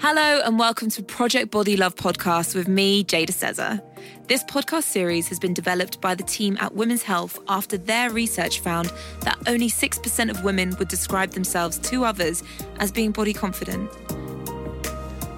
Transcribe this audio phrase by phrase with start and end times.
[0.00, 3.82] Hello, and welcome to Project Body Love podcast with me, Jada Sezer.
[4.28, 8.60] This podcast series has been developed by the team at Women's Health after their research
[8.60, 8.92] found
[9.22, 12.44] that only 6% of women would describe themselves to others
[12.78, 13.90] as being body confident.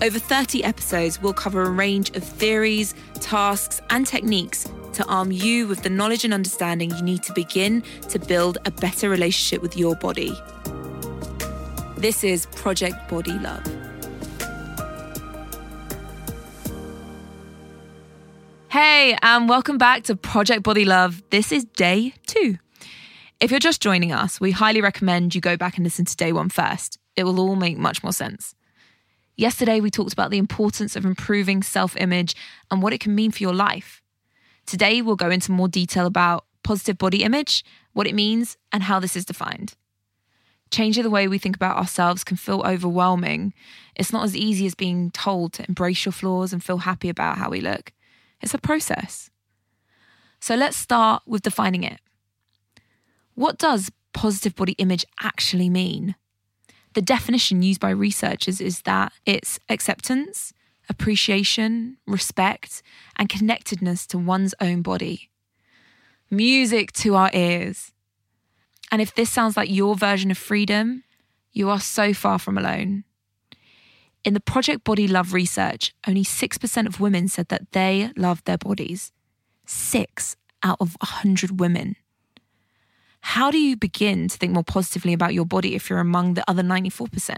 [0.00, 5.66] Over 30 episodes will cover a range of theories, tasks, and techniques to arm you
[5.66, 9.76] with the knowledge and understanding you need to begin to build a better relationship with
[9.76, 10.32] your body.
[11.96, 13.73] This is Project Body Love.
[18.74, 21.22] Hey, and welcome back to Project Body Love.
[21.30, 22.58] This is day two.
[23.38, 26.32] If you're just joining us, we highly recommend you go back and listen to day
[26.32, 26.98] one first.
[27.14, 28.56] It will all make much more sense.
[29.36, 32.34] Yesterday, we talked about the importance of improving self image
[32.68, 34.02] and what it can mean for your life.
[34.66, 38.98] Today, we'll go into more detail about positive body image, what it means, and how
[38.98, 39.76] this is defined.
[40.72, 43.54] Changing the way we think about ourselves can feel overwhelming.
[43.94, 47.38] It's not as easy as being told to embrace your flaws and feel happy about
[47.38, 47.92] how we look.
[48.40, 49.30] It's a process.
[50.40, 52.00] So let's start with defining it.
[53.34, 56.14] What does positive body image actually mean?
[56.94, 60.52] The definition used by researchers is that it's acceptance,
[60.88, 62.82] appreciation, respect,
[63.16, 65.30] and connectedness to one's own body.
[66.30, 67.92] Music to our ears.
[68.92, 71.02] And if this sounds like your version of freedom,
[71.52, 73.04] you are so far from alone.
[74.24, 78.56] In the Project Body Love research, only 6% of women said that they love their
[78.56, 79.12] bodies.
[79.66, 81.96] Six out of 100 women.
[83.20, 86.44] How do you begin to think more positively about your body if you're among the
[86.48, 87.36] other 94%?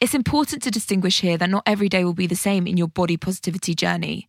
[0.00, 2.88] It's important to distinguish here that not every day will be the same in your
[2.88, 4.28] body positivity journey.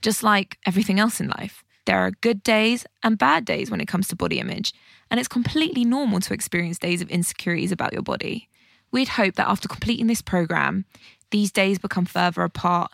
[0.00, 3.88] Just like everything else in life, there are good days and bad days when it
[3.88, 4.72] comes to body image,
[5.10, 8.48] and it's completely normal to experience days of insecurities about your body.
[8.94, 10.84] We'd hope that after completing this program,
[11.32, 12.92] these days become further apart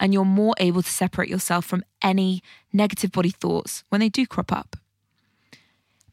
[0.00, 2.42] and you're more able to separate yourself from any
[2.72, 4.76] negative body thoughts when they do crop up.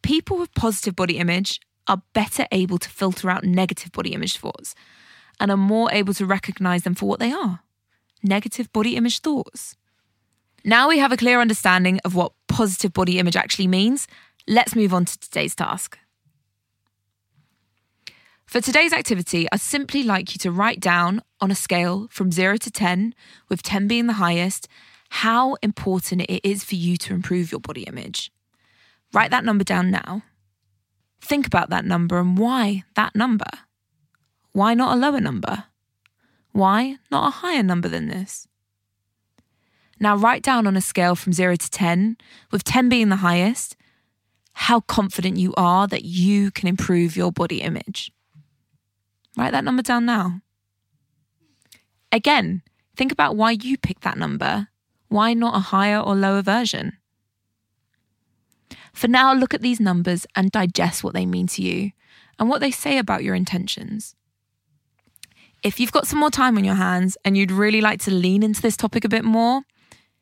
[0.02, 4.76] People with positive body image are better able to filter out negative body image thoughts
[5.40, 7.62] and are more able to recognize them for what they are
[8.22, 9.78] negative body image thoughts.
[10.66, 14.06] Now we have a clear understanding of what positive body image actually means,
[14.50, 15.98] let's move on to today's task.
[18.50, 22.58] For today's activity, I'd simply like you to write down on a scale from 0
[22.58, 23.14] to 10,
[23.48, 24.68] with 10 being the highest,
[25.10, 28.32] how important it is for you to improve your body image.
[29.14, 30.24] Write that number down now.
[31.22, 33.46] Think about that number and why that number.
[34.52, 35.66] Why not a lower number?
[36.52, 38.48] Why not a higher number than this?
[40.00, 42.18] Now write down on a scale from 0 to 10,
[42.50, 43.76] with 10 being the highest,
[44.54, 48.12] how confident you are that you can improve your body image.
[49.40, 50.42] Write that number down now.
[52.12, 52.62] Again,
[52.98, 54.68] think about why you picked that number.
[55.08, 56.98] Why not a higher or lower version?
[58.92, 61.92] For now, look at these numbers and digest what they mean to you
[62.38, 64.14] and what they say about your intentions.
[65.64, 68.44] If you've got some more time on your hands and you'd really like to lean
[68.44, 69.62] into this topic a bit more,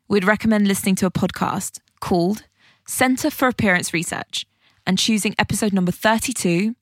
[0.06, 2.44] we'd recommend listening to a podcast called
[2.86, 4.46] Centre for Appearance Research
[4.86, 6.76] and choosing episode number 32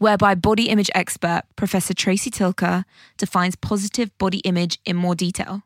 [0.00, 2.84] whereby body image expert Professor Tracy Tylka
[3.18, 5.62] defines positive body image in more detail.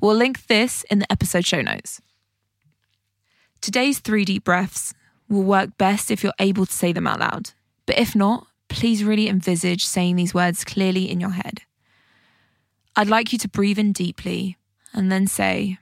[0.00, 2.00] We'll link this in the episode show notes.
[3.60, 4.94] Today's three deep breaths
[5.28, 7.50] will work best if you're able to say them out loud.
[7.84, 11.60] But if not, please really envisage saying these words clearly in your head.
[12.96, 14.56] I'd like you to breathe in deeply
[14.94, 15.78] and then say,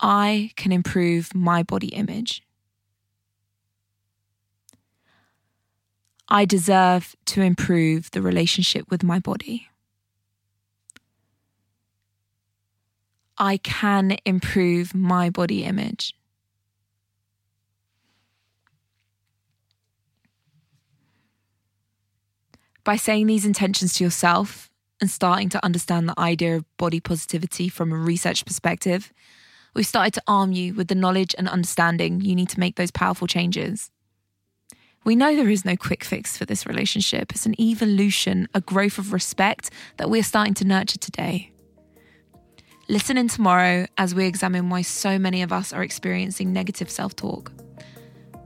[0.00, 2.42] I can improve my body image.
[6.30, 9.68] I deserve to improve the relationship with my body.
[13.36, 16.14] I can improve my body image.
[22.84, 24.70] By saying these intentions to yourself
[25.00, 29.12] and starting to understand the idea of body positivity from a research perspective,
[29.74, 32.90] we've started to arm you with the knowledge and understanding you need to make those
[32.90, 33.90] powerful changes.
[35.04, 37.32] We know there is no quick fix for this relationship.
[37.32, 41.52] It's an evolution, a growth of respect that we're starting to nurture today.
[42.88, 47.16] Listen in tomorrow as we examine why so many of us are experiencing negative self
[47.16, 47.50] talk.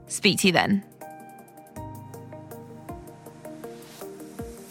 [0.07, 0.83] Speak to you then.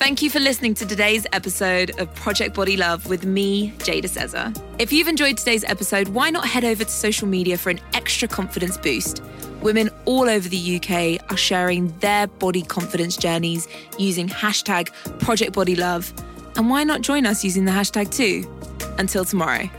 [0.05, 4.55] Thank you for listening to today's episode of Project Body Love with me, Jada Sezer.
[4.79, 8.29] If you've enjoyed today's episode, why not head over to social media for an extra
[8.29, 9.23] confidence boost?
[9.63, 13.67] Women all over the UK are sharing their body confidence journeys
[13.99, 16.13] using hashtag Project Body Love.
[16.59, 18.47] And why not join us using the hashtag too?
[18.99, 19.71] Until tomorrow.